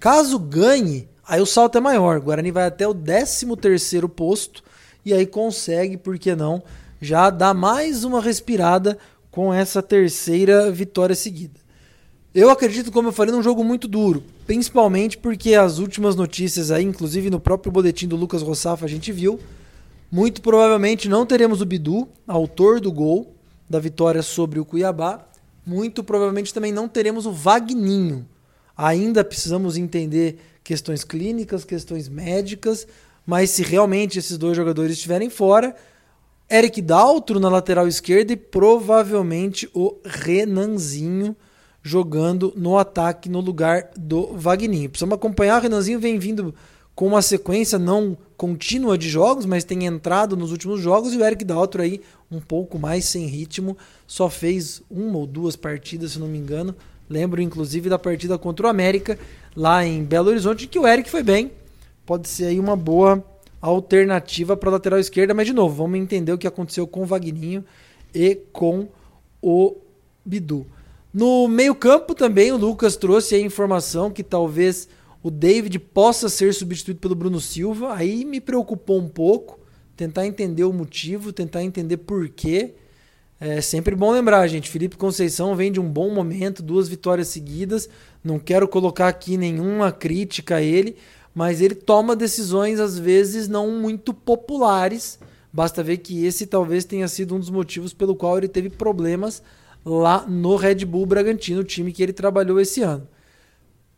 Caso 0.00 0.38
ganhe, 0.38 1.06
aí 1.28 1.42
o 1.42 1.46
salto 1.46 1.76
é 1.76 1.80
maior. 1.80 2.16
O 2.16 2.22
Guarani 2.22 2.50
vai 2.50 2.64
até 2.64 2.88
o 2.88 2.94
13 2.94 4.08
posto 4.08 4.64
e 5.04 5.12
aí 5.12 5.26
consegue, 5.26 5.98
por 5.98 6.18
que 6.18 6.34
não, 6.34 6.62
já 7.02 7.28
dar 7.28 7.52
mais 7.52 8.02
uma 8.02 8.22
respirada 8.22 8.96
com 9.30 9.52
essa 9.52 9.82
terceira 9.82 10.70
vitória 10.70 11.14
seguida. 11.14 11.60
Eu 12.34 12.48
acredito, 12.48 12.90
como 12.90 13.08
eu 13.08 13.12
falei, 13.12 13.34
num 13.34 13.42
jogo 13.42 13.62
muito 13.62 13.86
duro, 13.86 14.24
principalmente 14.46 15.18
porque 15.18 15.54
as 15.54 15.78
últimas 15.78 16.16
notícias 16.16 16.70
aí, 16.70 16.82
inclusive 16.82 17.28
no 17.28 17.38
próprio 17.38 17.70
boletim 17.70 18.08
do 18.08 18.16
Lucas 18.16 18.40
Rossafa, 18.40 18.86
a 18.86 18.88
gente 18.88 19.12
viu 19.12 19.38
muito 20.10 20.40
provavelmente 20.40 21.10
não 21.10 21.26
teremos 21.26 21.60
o 21.60 21.66
Bidu, 21.66 22.08
autor 22.26 22.80
do 22.80 22.90
gol 22.90 23.34
da 23.68 23.78
vitória 23.78 24.22
sobre 24.22 24.58
o 24.58 24.64
Cuiabá. 24.64 25.26
Muito 25.66 26.04
provavelmente 26.04 26.54
também 26.54 26.70
não 26.70 26.86
teremos 26.86 27.26
o 27.26 27.32
Vagninho. 27.32 28.24
Ainda 28.76 29.24
precisamos 29.24 29.76
entender 29.76 30.38
questões 30.62 31.02
clínicas, 31.02 31.64
questões 31.64 32.08
médicas, 32.08 32.86
mas 33.26 33.50
se 33.50 33.64
realmente 33.64 34.16
esses 34.16 34.38
dois 34.38 34.56
jogadores 34.56 34.92
estiverem 34.92 35.28
fora, 35.28 35.74
Eric 36.48 36.80
Daltro 36.80 37.40
na 37.40 37.48
lateral 37.48 37.88
esquerda 37.88 38.32
e 38.32 38.36
provavelmente 38.36 39.68
o 39.74 39.96
Renanzinho 40.04 41.34
jogando 41.82 42.52
no 42.56 42.78
ataque 42.78 43.28
no 43.28 43.40
lugar 43.40 43.90
do 43.96 44.36
Vagninho. 44.36 44.88
Precisamos 44.88 45.16
acompanhar, 45.16 45.58
o 45.58 45.62
Renanzinho 45.62 45.98
vem 45.98 46.18
vindo 46.18 46.54
com 46.96 47.06
uma 47.06 47.20
sequência 47.20 47.78
não 47.78 48.16
contínua 48.38 48.96
de 48.96 49.06
jogos, 49.06 49.44
mas 49.44 49.64
tem 49.64 49.84
entrado 49.84 50.34
nos 50.34 50.50
últimos 50.50 50.80
jogos 50.80 51.12
e 51.12 51.18
o 51.18 51.24
Eric 51.24 51.44
Daltro 51.44 51.82
aí 51.82 52.00
um 52.30 52.40
pouco 52.40 52.78
mais 52.78 53.04
sem 53.04 53.26
ritmo, 53.26 53.76
só 54.06 54.30
fez 54.30 54.82
uma 54.90 55.18
ou 55.18 55.26
duas 55.26 55.54
partidas, 55.54 56.12
se 56.12 56.18
não 56.18 56.26
me 56.26 56.38
engano. 56.38 56.74
Lembro 57.08 57.42
inclusive 57.42 57.90
da 57.90 57.98
partida 57.98 58.38
contra 58.38 58.66
o 58.66 58.70
América 58.70 59.18
lá 59.54 59.84
em 59.84 60.02
Belo 60.02 60.30
Horizonte 60.30 60.66
que 60.66 60.78
o 60.78 60.88
Eric 60.88 61.10
foi 61.10 61.22
bem. 61.22 61.52
Pode 62.06 62.28
ser 62.28 62.46
aí 62.46 62.58
uma 62.58 62.74
boa 62.74 63.22
alternativa 63.60 64.56
para 64.56 64.70
a 64.70 64.72
lateral 64.72 64.98
esquerda, 64.98 65.34
mas 65.34 65.46
de 65.46 65.52
novo, 65.52 65.74
vamos 65.74 65.98
entender 65.98 66.32
o 66.32 66.38
que 66.38 66.46
aconteceu 66.46 66.86
com 66.86 67.02
o 67.02 67.06
Vagninho 67.06 67.62
e 68.14 68.36
com 68.52 68.88
o 69.42 69.76
Bidu. 70.24 70.66
No 71.12 71.46
meio-campo 71.46 72.14
também 72.14 72.52
o 72.52 72.56
Lucas 72.56 72.96
trouxe 72.96 73.34
a 73.34 73.40
informação 73.40 74.10
que 74.10 74.22
talvez 74.22 74.88
o 75.26 75.30
David 75.30 75.80
possa 75.80 76.28
ser 76.28 76.54
substituído 76.54 77.00
pelo 77.00 77.16
Bruno 77.16 77.40
Silva. 77.40 77.94
Aí 77.94 78.24
me 78.24 78.40
preocupou 78.40 79.00
um 79.00 79.08
pouco, 79.08 79.58
tentar 79.96 80.24
entender 80.24 80.62
o 80.62 80.72
motivo, 80.72 81.32
tentar 81.32 81.64
entender 81.64 81.96
por 81.96 82.28
quê. 82.28 82.74
É 83.40 83.60
sempre 83.60 83.96
bom 83.96 84.12
lembrar, 84.12 84.46
gente. 84.46 84.70
Felipe 84.70 84.96
Conceição 84.96 85.56
vem 85.56 85.72
de 85.72 85.80
um 85.80 85.90
bom 85.90 86.14
momento, 86.14 86.62
duas 86.62 86.88
vitórias 86.88 87.26
seguidas. 87.26 87.88
Não 88.22 88.38
quero 88.38 88.68
colocar 88.68 89.08
aqui 89.08 89.36
nenhuma 89.36 89.90
crítica 89.90 90.58
a 90.58 90.62
ele, 90.62 90.94
mas 91.34 91.60
ele 91.60 91.74
toma 91.74 92.14
decisões 92.14 92.78
às 92.78 92.96
vezes 92.96 93.48
não 93.48 93.72
muito 93.72 94.14
populares. 94.14 95.18
Basta 95.52 95.82
ver 95.82 95.96
que 95.96 96.24
esse 96.24 96.46
talvez 96.46 96.84
tenha 96.84 97.08
sido 97.08 97.34
um 97.34 97.40
dos 97.40 97.50
motivos 97.50 97.92
pelo 97.92 98.14
qual 98.14 98.38
ele 98.38 98.46
teve 98.46 98.70
problemas 98.70 99.42
lá 99.84 100.24
no 100.24 100.54
Red 100.54 100.84
Bull 100.84 101.04
Bragantino, 101.04 101.62
o 101.62 101.64
time 101.64 101.92
que 101.92 102.00
ele 102.00 102.12
trabalhou 102.12 102.60
esse 102.60 102.80
ano. 102.80 103.08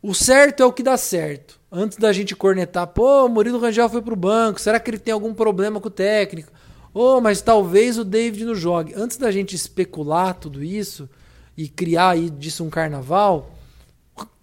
O 0.01 0.13
certo 0.13 0.63
é 0.63 0.65
o 0.65 0.71
que 0.71 0.81
dá 0.81 0.95
certo. 0.95 1.59
Antes 1.71 1.97
da 1.97 2.13
gente 2.13 2.35
cornetar, 2.35 2.87
pô, 2.87 3.27
Murilo 3.27 3.59
Rangel 3.59 3.89
foi 3.89 4.01
pro 4.01 4.15
banco, 4.15 4.59
será 4.59 4.79
que 4.79 4.89
ele 4.89 4.97
tem 4.97 5.13
algum 5.13 5.33
problema 5.33 5.79
com 5.79 5.87
o 5.87 5.91
técnico? 5.91 6.51
Oh, 6.93 7.19
mas 7.21 7.41
talvez 7.41 7.97
o 7.97 8.05
David 8.05 8.45
não 8.45 8.55
jogue. 8.55 8.93
Antes 8.95 9.17
da 9.17 9.29
gente 9.29 9.55
especular 9.55 10.33
tudo 10.33 10.63
isso 10.63 11.09
e 11.55 11.67
criar 11.67 12.11
aí 12.11 12.29
disso 12.29 12.63
um 12.63 12.69
carnaval, 12.69 13.51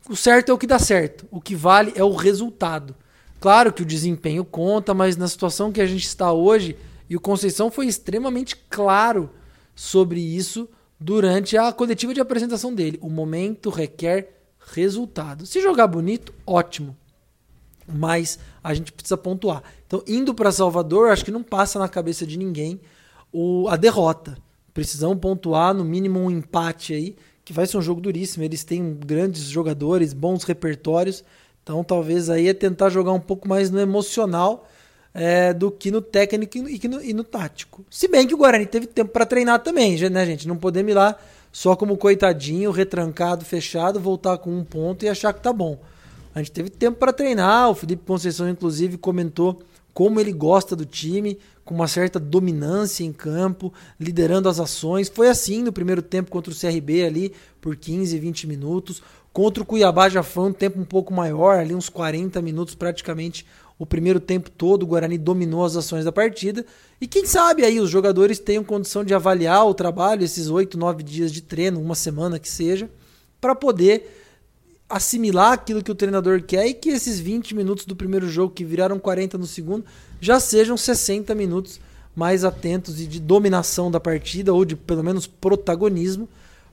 o 0.08 0.14
certo 0.14 0.50
é 0.50 0.54
o 0.54 0.58
que 0.58 0.66
dá 0.66 0.78
certo. 0.78 1.26
O 1.30 1.40
que 1.40 1.56
vale 1.56 1.92
é 1.96 2.04
o 2.04 2.14
resultado. 2.14 2.94
Claro 3.40 3.72
que 3.72 3.82
o 3.82 3.86
desempenho 3.86 4.44
conta, 4.44 4.94
mas 4.94 5.16
na 5.16 5.26
situação 5.26 5.72
que 5.72 5.80
a 5.80 5.86
gente 5.86 6.06
está 6.06 6.32
hoje, 6.32 6.76
e 7.08 7.16
o 7.16 7.20
Conceição 7.20 7.70
foi 7.70 7.86
extremamente 7.86 8.56
claro 8.68 9.30
sobre 9.74 10.20
isso 10.20 10.68
durante 10.98 11.56
a 11.56 11.72
coletiva 11.72 12.14
de 12.14 12.20
apresentação 12.20 12.74
dele. 12.74 12.98
O 13.02 13.10
momento 13.10 13.70
requer 13.70 14.35
resultado. 14.72 15.46
Se 15.46 15.60
jogar 15.60 15.86
bonito, 15.86 16.34
ótimo. 16.46 16.96
Mas 17.86 18.38
a 18.62 18.74
gente 18.74 18.92
precisa 18.92 19.16
pontuar. 19.16 19.62
Então, 19.86 20.02
indo 20.06 20.34
para 20.34 20.50
Salvador, 20.50 21.10
acho 21.10 21.24
que 21.24 21.30
não 21.30 21.42
passa 21.42 21.78
na 21.78 21.88
cabeça 21.88 22.26
de 22.26 22.36
ninguém 22.36 22.80
o, 23.32 23.68
a 23.68 23.76
derrota. 23.76 24.36
Precisamos 24.74 25.18
pontuar, 25.18 25.72
no 25.72 25.84
mínimo 25.84 26.18
um 26.18 26.30
empate 26.30 26.92
aí, 26.92 27.16
que 27.44 27.52
vai 27.52 27.66
ser 27.66 27.78
um 27.78 27.82
jogo 27.82 28.00
duríssimo. 28.00 28.44
Eles 28.44 28.64
têm 28.64 28.94
grandes 28.94 29.44
jogadores, 29.44 30.12
bons 30.12 30.42
repertórios. 30.42 31.24
Então, 31.62 31.84
talvez 31.84 32.28
aí 32.28 32.48
é 32.48 32.54
tentar 32.54 32.90
jogar 32.90 33.12
um 33.12 33.20
pouco 33.20 33.48
mais 33.48 33.70
no 33.70 33.80
emocional 33.80 34.68
é, 35.14 35.54
do 35.54 35.70
que 35.70 35.90
no 35.90 36.02
técnico 36.02 36.58
e 36.58 36.88
no, 36.88 37.02
e 37.02 37.14
no 37.14 37.24
tático. 37.24 37.86
Se 37.88 38.06
bem 38.06 38.26
que 38.26 38.34
o 38.34 38.36
Guarani 38.36 38.66
teve 38.66 38.86
tempo 38.86 39.12
para 39.12 39.24
treinar 39.24 39.60
também, 39.62 39.98
né, 40.10 40.26
gente? 40.26 40.46
Não 40.46 40.58
podemos 40.58 40.90
ir 40.90 40.94
lá 40.94 41.16
só 41.56 41.74
como 41.74 41.96
coitadinho, 41.96 42.70
retrancado, 42.70 43.42
fechado, 43.42 43.98
voltar 43.98 44.36
com 44.36 44.54
um 44.54 44.62
ponto 44.62 45.06
e 45.06 45.08
achar 45.08 45.32
que 45.32 45.40
tá 45.40 45.54
bom. 45.54 45.80
A 46.34 46.40
gente 46.40 46.52
teve 46.52 46.68
tempo 46.68 46.98
para 46.98 47.14
treinar, 47.14 47.70
o 47.70 47.74
Felipe 47.74 48.04
Conceição, 48.06 48.46
inclusive, 48.46 48.98
comentou 48.98 49.62
como 49.94 50.20
ele 50.20 50.34
gosta 50.34 50.76
do 50.76 50.84
time, 50.84 51.38
com 51.64 51.74
uma 51.74 51.88
certa 51.88 52.20
dominância 52.20 53.04
em 53.04 53.10
campo, 53.10 53.72
liderando 53.98 54.50
as 54.50 54.60
ações. 54.60 55.08
Foi 55.08 55.30
assim 55.30 55.62
no 55.62 55.72
primeiro 55.72 56.02
tempo 56.02 56.30
contra 56.30 56.52
o 56.52 56.54
CRB 56.54 57.06
ali, 57.06 57.32
por 57.58 57.74
15, 57.74 58.18
20 58.18 58.46
minutos. 58.46 59.02
Contra 59.32 59.62
o 59.62 59.66
Cuiabá 59.66 60.10
já 60.10 60.22
foi 60.22 60.50
um 60.50 60.52
tempo 60.52 60.78
um 60.78 60.84
pouco 60.84 61.10
maior, 61.14 61.58
ali 61.58 61.74
uns 61.74 61.88
40 61.88 62.42
minutos 62.42 62.74
praticamente 62.74 63.46
o 63.78 63.84
primeiro 63.84 64.20
tempo 64.20 64.50
todo. 64.50 64.82
O 64.82 64.86
Guarani 64.86 65.18
dominou 65.18 65.64
as 65.64 65.76
ações 65.76 66.04
da 66.04 66.12
partida. 66.12 66.64
E 67.00 67.06
quem 67.06 67.26
sabe 67.26 67.64
aí 67.64 67.80
os 67.80 67.90
jogadores 67.90 68.38
tenham 68.38 68.64
condição 68.64 69.04
de 69.04 69.14
avaliar 69.14 69.66
o 69.66 69.74
trabalho, 69.74 70.24
esses 70.24 70.48
8, 70.48 70.78
9 70.78 71.02
dias 71.02 71.32
de 71.32 71.42
treino, 71.42 71.80
uma 71.80 71.94
semana 71.94 72.38
que 72.38 72.48
seja, 72.48 72.88
para 73.40 73.54
poder 73.54 74.24
assimilar 74.88 75.52
aquilo 75.52 75.82
que 75.82 75.90
o 75.90 75.94
treinador 75.94 76.42
quer 76.42 76.66
e 76.66 76.74
que 76.74 76.90
esses 76.90 77.18
20 77.18 77.54
minutos 77.54 77.84
do 77.84 77.96
primeiro 77.96 78.28
jogo, 78.28 78.54
que 78.54 78.64
viraram 78.64 78.98
40 78.98 79.36
no 79.36 79.46
segundo, 79.46 79.84
já 80.20 80.38
sejam 80.38 80.76
60 80.76 81.34
minutos 81.34 81.80
mais 82.14 82.44
atentos 82.44 83.00
e 83.00 83.06
de 83.06 83.20
dominação 83.20 83.90
da 83.90 84.00
partida, 84.00 84.54
ou 84.54 84.64
de 84.64 84.74
pelo 84.74 85.04
menos 85.04 85.26
protagonismo, 85.26 86.28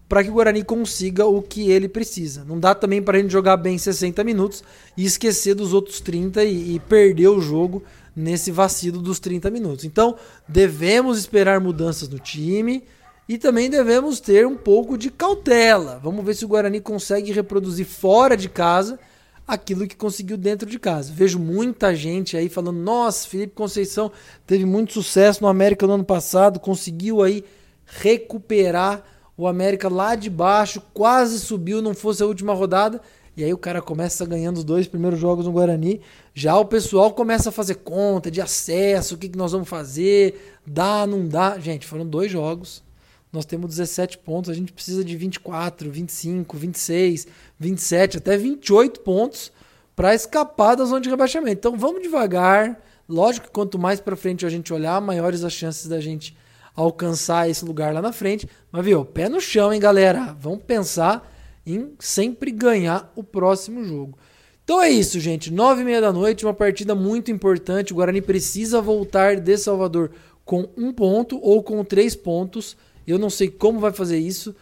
para 0.07 0.23
que 0.23 0.29
o 0.29 0.33
Guarani 0.33 0.63
consiga 0.63 1.25
o 1.25 1.41
que 1.41 1.71
ele 1.71 1.87
precisa. 1.87 2.43
Não 2.43 2.59
dá 2.59 2.75
também 2.75 3.01
para 3.01 3.17
a 3.17 3.21
gente 3.21 3.31
jogar 3.31 3.57
bem 3.57 3.77
60 3.77 4.23
minutos 4.23 4.63
e 4.95 5.05
esquecer 5.05 5.55
dos 5.55 5.73
outros 5.73 5.99
30 5.99 6.43
e, 6.43 6.75
e 6.75 6.79
perder 6.79 7.29
o 7.29 7.41
jogo 7.41 7.83
nesse 8.15 8.51
vacilo 8.51 9.01
dos 9.01 9.19
30 9.19 9.49
minutos. 9.49 9.85
Então, 9.85 10.15
devemos 10.47 11.17
esperar 11.17 11.59
mudanças 11.59 12.07
no 12.09 12.19
time 12.19 12.83
e 13.27 13.37
também 13.37 13.69
devemos 13.69 14.19
ter 14.19 14.45
um 14.45 14.55
pouco 14.55 14.97
de 14.97 15.09
cautela. 15.09 15.99
Vamos 16.03 16.23
ver 16.23 16.35
se 16.35 16.45
o 16.45 16.47
Guarani 16.47 16.79
consegue 16.79 17.31
reproduzir 17.31 17.85
fora 17.85 18.37
de 18.37 18.49
casa 18.49 18.99
aquilo 19.47 19.87
que 19.87 19.95
conseguiu 19.95 20.37
dentro 20.37 20.69
de 20.69 20.79
casa. 20.79 21.11
Vejo 21.11 21.39
muita 21.39 21.95
gente 21.95 22.37
aí 22.37 22.49
falando: 22.49 22.79
"Nossa, 22.79 23.27
Felipe 23.27 23.53
Conceição 23.55 24.11
teve 24.45 24.65
muito 24.65 24.93
sucesso 24.93 25.41
no 25.41 25.47
América 25.47 25.87
no 25.87 25.93
ano 25.93 26.05
passado, 26.05 26.59
conseguiu 26.59 27.21
aí 27.21 27.43
recuperar 27.85 29.03
o 29.37 29.47
América 29.47 29.89
lá 29.89 30.15
de 30.15 30.29
baixo, 30.29 30.81
quase 30.93 31.39
subiu, 31.39 31.81
não 31.81 31.93
fosse 31.93 32.21
a 32.23 32.25
última 32.25 32.53
rodada". 32.53 33.01
E 33.35 33.43
aí 33.43 33.51
o 33.51 33.57
cara 33.57 33.81
começa 33.81 34.25
ganhando 34.25 34.57
os 34.57 34.63
dois 34.63 34.87
primeiros 34.87 35.19
jogos 35.19 35.45
no 35.45 35.51
Guarani. 35.51 36.01
Já 36.35 36.55
o 36.57 36.65
pessoal 36.65 37.11
começa 37.11 37.49
a 37.49 37.51
fazer 37.51 37.75
conta 37.75 38.29
de 38.29 38.39
acesso, 38.39 39.15
o 39.15 39.17
que, 39.17 39.27
que 39.27 39.37
nós 39.37 39.51
vamos 39.51 39.67
fazer, 39.67 40.55
dá, 40.65 41.07
não 41.07 41.27
dá. 41.27 41.57
Gente, 41.57 41.87
foram 41.87 42.05
dois 42.05 42.31
jogos. 42.31 42.83
Nós 43.31 43.45
temos 43.45 43.71
17 43.71 44.19
pontos, 44.19 44.51
a 44.51 44.53
gente 44.53 44.71
precisa 44.71 45.03
de 45.03 45.17
24, 45.17 45.89
25, 45.89 46.55
26, 46.55 47.27
27, 47.59 48.17
até 48.19 48.37
28 48.37 48.99
pontos 48.99 49.51
para 49.95 50.13
escapar 50.13 50.75
da 50.75 50.85
zona 50.85 51.01
de 51.01 51.09
rebaixamento. 51.09 51.57
Então 51.57 51.75
vamos 51.75 52.03
devagar. 52.03 52.79
Lógico 53.09 53.47
que 53.47 53.51
quanto 53.51 53.79
mais 53.79 53.99
para 53.99 54.15
frente 54.15 54.45
a 54.45 54.49
gente 54.49 54.71
olhar, 54.71 55.01
maiores 55.01 55.43
as 55.43 55.53
chances 55.53 55.87
da 55.87 55.99
gente 55.99 56.37
alcançar 56.75 57.49
esse 57.49 57.63
lugar 57.63 57.93
lá 57.93 58.01
na 58.01 58.11
frente. 58.11 58.47
Mas 58.71 58.85
viu, 58.85 59.05
pé 59.05 59.29
no 59.29 59.39
chão, 59.39 59.71
hein, 59.71 59.79
galera? 59.79 60.35
Vamos 60.39 60.63
pensar 60.63 61.31
em 61.65 61.93
sempre 61.99 62.51
ganhar 62.51 63.11
o 63.15 63.23
próximo 63.23 63.83
jogo. 63.83 64.17
Então 64.63 64.81
é 64.81 64.89
isso, 64.89 65.19
gente. 65.19 65.51
Nove 65.51 65.81
e 65.81 65.85
meia 65.85 66.01
da 66.01 66.11
noite, 66.11 66.45
uma 66.45 66.53
partida 66.53 66.95
muito 66.95 67.29
importante. 67.31 67.91
O 67.91 67.97
Guarani 67.97 68.21
precisa 68.21 68.81
voltar 68.81 69.39
de 69.39 69.57
Salvador 69.57 70.11
com 70.45 70.67
um 70.77 70.91
ponto 70.91 71.39
ou 71.41 71.61
com 71.61 71.83
três 71.83 72.15
pontos. 72.15 72.77
Eu 73.05 73.19
não 73.19 73.29
sei 73.29 73.49
como 73.49 73.79
vai 73.79 73.91
fazer 73.91 74.17
isso, 74.17 74.55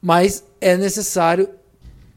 mas 0.00 0.44
é 0.60 0.76
necessário 0.76 1.48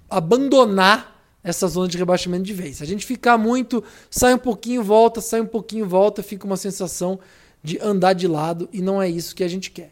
abandonar 0.10 1.15
essa 1.44 1.67
zona 1.67 1.88
de 1.88 1.98
rebaixamento 1.98 2.44
de 2.44 2.53
vez. 2.53 2.77
Se 2.77 2.84
a 2.84 2.88
gente 2.88 3.05
ficar 3.05 3.38
muito, 3.38 3.84
sai 4.10 4.34
um 4.34 4.39
pouquinho, 4.39 4.84
volta, 4.84 5.22
sai 5.22 5.41
um 5.41 5.46
pouquinho, 5.46 5.88
volta, 5.88 6.24
fica 6.24 6.46
uma 6.46 6.58
sensação 6.58 7.20
de 7.66 7.80
andar 7.82 8.14
de 8.14 8.28
lado 8.28 8.70
e 8.72 8.82
não 8.82 9.01
é 9.01 9.10
isso 9.10 9.36
que 9.36 9.44
a 9.44 9.48
gente 9.48 9.72
quer. 9.72 9.92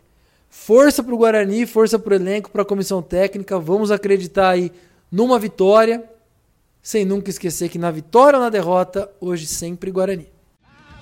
Força 0.49 1.01
para 1.01 1.13
o 1.13 1.17
Guarani, 1.17 1.65
força 1.65 1.97
para 1.97 2.11
o 2.11 2.15
elenco, 2.15 2.51
para 2.51 2.61
a 2.61 2.65
comissão 2.65 3.01
técnica. 3.01 3.59
Vamos 3.59 3.89
acreditar 3.89 4.49
aí 4.49 4.71
numa 5.11 5.39
vitória, 5.39 6.03
sem 6.81 7.03
nunca 7.03 7.31
esquecer 7.31 7.69
que 7.69 7.79
na 7.79 7.89
vitória 7.89 8.37
ou 8.37 8.43
na 8.43 8.49
derrota, 8.49 9.09
hoje 9.19 9.47
sempre 9.47 9.89
Guarani. 9.89 10.27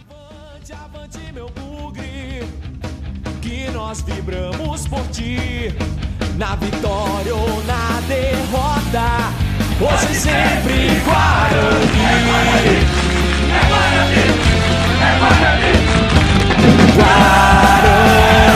Avante, 0.10 0.72
avante, 0.72 1.34
meu 1.34 1.50
bugre, 1.50 2.44
que 3.42 3.70
nós 3.72 4.02
vibramos 4.02 4.88
por 4.88 5.06
ti. 5.10 5.76
Na 6.38 6.56
vitória 6.56 7.36
ou 7.36 7.64
na 7.66 8.00
derrota, 8.08 9.06
hoje 9.82 10.16
sempre 10.16 10.88
Guarani. 11.04 11.92
É 11.94 12.24
Guarani, 12.26 13.02
é 13.52 13.62
Guarani, 13.70 14.22
é 15.02 15.20
Guarani. 15.20 15.81
rider 16.98 18.51